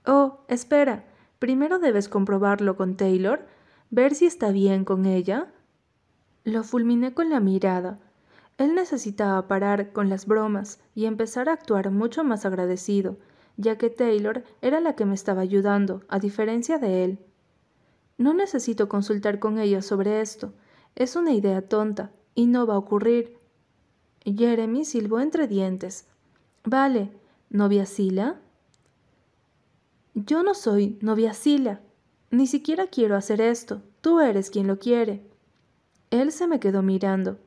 Oh, 0.06 0.38
espera, 0.46 1.04
Primero 1.38 1.78
debes 1.78 2.08
comprobarlo 2.08 2.76
con 2.76 2.96
Taylor, 2.96 3.46
ver 3.90 4.14
si 4.14 4.26
está 4.26 4.50
bien 4.50 4.84
con 4.84 5.04
ella. 5.04 5.52
Lo 6.44 6.64
fulminé 6.64 7.12
con 7.12 7.28
la 7.28 7.40
mirada. 7.40 7.98
Él 8.58 8.74
necesitaba 8.74 9.48
parar 9.48 9.92
con 9.92 10.08
las 10.08 10.26
bromas 10.26 10.80
y 10.94 11.04
empezar 11.04 11.48
a 11.48 11.52
actuar 11.52 11.90
mucho 11.90 12.24
más 12.24 12.46
agradecido, 12.46 13.18
ya 13.56 13.76
que 13.76 13.90
Taylor 13.90 14.44
era 14.62 14.80
la 14.80 14.94
que 14.94 15.04
me 15.04 15.14
estaba 15.14 15.42
ayudando, 15.42 16.02
a 16.08 16.18
diferencia 16.18 16.78
de 16.78 17.04
él. 17.04 17.18
No 18.18 18.32
necesito 18.32 18.88
consultar 18.88 19.38
con 19.38 19.58
ella 19.58 19.82
sobre 19.82 20.20
esto. 20.20 20.54
Es 20.94 21.16
una 21.16 21.32
idea 21.32 21.62
tonta, 21.62 22.12
y 22.34 22.46
no 22.46 22.66
va 22.66 22.74
a 22.74 22.78
ocurrir. 22.78 23.38
Jeremy 24.24 24.84
silbó 24.84 25.20
entre 25.20 25.46
dientes. 25.46 26.06
Vale, 26.64 27.10
¿novia 27.50 27.84
Sila? 27.84 28.40
Yo 30.14 30.42
no 30.42 30.54
soy 30.54 30.98
novia 31.02 31.34
Sila. 31.34 31.80
Ni 32.30 32.46
siquiera 32.46 32.86
quiero 32.86 33.16
hacer 33.16 33.40
esto. 33.40 33.82
Tú 34.00 34.20
eres 34.20 34.50
quien 34.50 34.66
lo 34.66 34.78
quiere. 34.78 35.22
Él 36.10 36.32
se 36.32 36.46
me 36.46 36.58
quedó 36.58 36.82
mirando. 36.82 37.38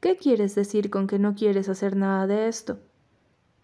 ¿Qué 0.00 0.16
quieres 0.16 0.54
decir 0.54 0.88
con 0.88 1.06
que 1.06 1.18
no 1.18 1.34
quieres 1.34 1.68
hacer 1.68 1.94
nada 1.94 2.26
de 2.26 2.48
esto? 2.48 2.78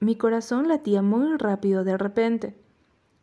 Mi 0.00 0.16
corazón 0.16 0.68
latía 0.68 1.00
muy 1.00 1.38
rápido 1.38 1.82
de 1.82 1.96
repente. 1.96 2.54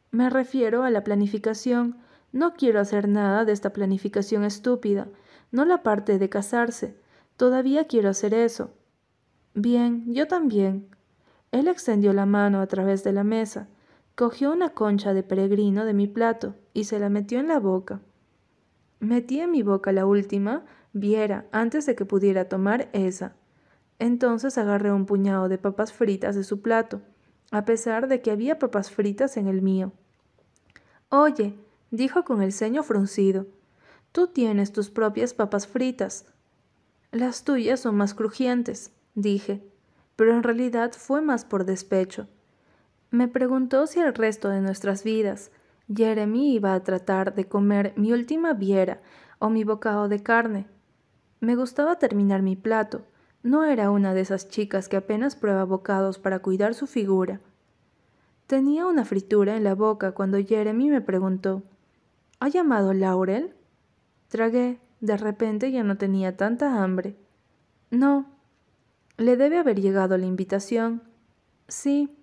Me 0.09 0.31
refiero 0.31 0.83
a 0.83 0.89
la 0.89 1.03
planificación. 1.03 1.97
No 2.31 2.55
quiero 2.55 2.79
hacer 2.79 3.07
nada 3.07 3.45
de 3.45 3.51
esta 3.51 3.71
planificación 3.71 4.43
estúpida, 4.43 5.07
no 5.51 5.65
la 5.65 5.83
parte 5.83 6.17
de 6.17 6.29
casarse. 6.29 6.97
Todavía 7.37 7.85
quiero 7.85 8.09
hacer 8.09 8.33
eso. 8.33 8.71
Bien, 9.53 10.11
yo 10.11 10.27
también. 10.27 10.87
Él 11.51 11.67
extendió 11.67 12.13
la 12.13 12.25
mano 12.25 12.61
a 12.61 12.67
través 12.67 13.03
de 13.03 13.13
la 13.13 13.23
mesa, 13.23 13.67
cogió 14.15 14.51
una 14.51 14.69
concha 14.69 15.13
de 15.13 15.21
peregrino 15.21 15.85
de 15.85 15.93
mi 15.93 16.07
plato 16.07 16.55
y 16.73 16.85
se 16.85 16.97
la 16.97 17.09
metió 17.09 17.39
en 17.39 17.47
la 17.47 17.59
boca. 17.59 18.01
Metí 18.99 19.39
en 19.39 19.51
mi 19.51 19.61
boca 19.61 19.91
la 19.91 20.07
última, 20.07 20.65
viera, 20.93 21.47
antes 21.51 21.85
de 21.85 21.95
que 21.95 22.05
pudiera 22.05 22.47
tomar 22.47 22.89
esa. 22.93 23.35
Entonces 23.99 24.57
agarré 24.57 24.91
un 24.91 25.05
puñado 25.05 25.49
de 25.49 25.57
papas 25.57 25.91
fritas 25.91 26.35
de 26.35 26.43
su 26.43 26.61
plato, 26.61 27.01
a 27.51 27.65
pesar 27.65 28.07
de 28.07 28.21
que 28.21 28.31
había 28.31 28.59
papas 28.59 28.91
fritas 28.91 29.37
en 29.37 29.47
el 29.47 29.61
mío. 29.61 29.91
Oye, 31.09 31.55
dijo 31.91 32.23
con 32.23 32.41
el 32.41 32.53
ceño 32.53 32.83
fruncido, 32.83 33.45
tú 34.11 34.27
tienes 34.27 34.71
tus 34.71 34.89
propias 34.89 35.33
papas 35.33 35.67
fritas. 35.67 36.25
Las 37.11 37.43
tuyas 37.43 37.79
son 37.79 37.95
más 37.95 38.13
crujientes, 38.13 38.91
dije, 39.13 39.63
pero 40.15 40.33
en 40.33 40.43
realidad 40.43 40.93
fue 40.93 41.21
más 41.21 41.45
por 41.45 41.65
despecho. 41.65 42.27
Me 43.11 43.27
preguntó 43.27 43.85
si 43.85 43.99
el 43.99 44.13
resto 44.15 44.49
de 44.49 44.61
nuestras 44.61 45.03
vidas 45.03 45.51
Jeremy 45.93 46.55
iba 46.55 46.73
a 46.73 46.83
tratar 46.83 47.35
de 47.35 47.45
comer 47.47 47.93
mi 47.95 48.11
última 48.11 48.53
viera 48.53 49.01
o 49.37 49.49
mi 49.49 49.63
bocado 49.63 50.07
de 50.07 50.23
carne. 50.23 50.67
Me 51.43 51.57
gustaba 51.57 51.99
terminar 51.99 52.41
mi 52.41 52.55
plato. 52.55 53.01
No 53.41 53.65
era 53.65 53.91
una 53.91 54.13
de 54.13 54.21
esas 54.21 54.47
chicas 54.47 54.87
que 54.87 54.95
apenas 54.95 55.35
prueba 55.35 55.65
bocados 55.65 56.17
para 56.17 56.39
cuidar 56.39 56.73
su 56.73 56.87
figura. 56.87 57.41
Tenía 58.47 58.85
una 58.85 59.03
fritura 59.03 59.57
en 59.57 59.65
la 59.65 59.75
boca 59.75 60.13
cuando 60.13 60.41
Jeremy 60.41 60.89
me 60.89 61.01
preguntó 61.01 61.61
¿Ha 62.39 62.47
llamado 62.47 62.93
Laurel? 62.93 63.53
Tragué. 64.29 64.79
De 65.01 65.17
repente 65.17 65.69
ya 65.69 65.83
no 65.83 65.97
tenía 65.97 66.37
tanta 66.37 66.81
hambre. 66.81 67.17
No, 67.91 68.25
le 69.17 69.35
debe 69.35 69.57
haber 69.57 69.81
llegado 69.81 70.17
la 70.17 70.25
invitación. 70.25 71.03
Sí. 71.67 72.15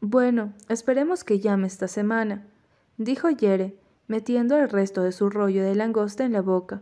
Bueno, 0.00 0.54
esperemos 0.70 1.22
que 1.22 1.38
llame 1.38 1.66
esta 1.66 1.86
semana, 1.86 2.46
dijo 2.96 3.28
Yere, 3.28 3.78
metiendo 4.06 4.56
el 4.56 4.70
resto 4.70 5.02
de 5.02 5.12
su 5.12 5.28
rollo 5.28 5.62
de 5.62 5.74
langosta 5.74 6.24
en 6.24 6.32
la 6.32 6.40
boca. 6.40 6.80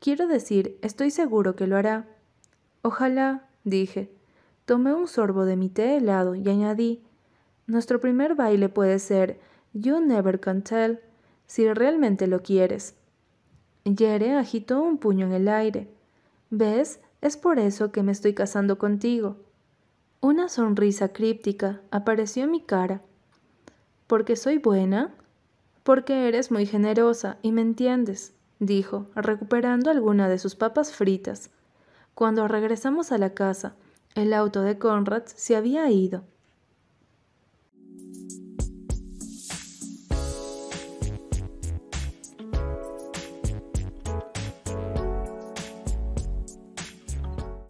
Quiero 0.00 0.26
decir, 0.26 0.78
estoy 0.82 1.10
seguro 1.10 1.56
que 1.56 1.66
lo 1.66 1.76
hará. 1.76 2.06
Ojalá, 2.82 3.48
dije. 3.64 4.12
Tomé 4.64 4.94
un 4.94 5.08
sorbo 5.08 5.44
de 5.44 5.56
mi 5.56 5.68
té 5.68 5.96
helado 5.96 6.34
y 6.34 6.48
añadí, 6.48 7.02
nuestro 7.66 8.00
primer 8.00 8.34
baile 8.34 8.68
puede 8.68 8.98
ser 8.98 9.40
You 9.72 10.00
Never 10.00 10.40
Can 10.40 10.62
Tell, 10.62 11.00
si 11.46 11.72
realmente 11.72 12.26
lo 12.26 12.42
quieres. 12.42 12.94
Yere 13.84 14.34
agitó 14.34 14.82
un 14.82 14.98
puño 14.98 15.26
en 15.26 15.32
el 15.32 15.48
aire. 15.48 15.88
¿Ves? 16.50 17.00
Es 17.20 17.36
por 17.36 17.58
eso 17.58 17.92
que 17.92 18.02
me 18.02 18.12
estoy 18.12 18.32
casando 18.32 18.78
contigo. 18.78 19.36
Una 20.20 20.48
sonrisa 20.48 21.12
críptica 21.12 21.80
apareció 21.90 22.44
en 22.44 22.52
mi 22.52 22.62
cara. 22.62 23.02
¿Porque 24.06 24.36
soy 24.36 24.58
buena? 24.58 25.14
Porque 25.82 26.28
eres 26.28 26.50
muy 26.50 26.64
generosa 26.64 27.38
y 27.42 27.52
me 27.52 27.60
entiendes, 27.60 28.34
dijo, 28.58 29.06
recuperando 29.14 29.90
alguna 29.90 30.28
de 30.28 30.38
sus 30.38 30.54
papas 30.54 30.92
fritas. 30.92 31.50
Cuando 32.14 32.48
regresamos 32.48 33.12
a 33.12 33.18
la 33.18 33.34
casa, 33.34 33.76
el 34.14 34.32
auto 34.32 34.62
de 34.62 34.78
Conrad 34.78 35.24
se 35.26 35.56
había 35.56 35.88
ido. 35.90 36.24